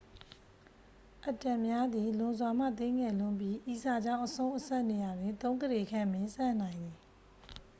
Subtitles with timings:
[1.23, 6.97] အက်တမ်များသည် လွန်စွာမှသေးငယ်လွန်းပြီး ဤစာကြောင်းအဆုံး အစက်နေရာတွင် သုံးကုဋေခန့်ပင်ဆန့်နိုင်သည်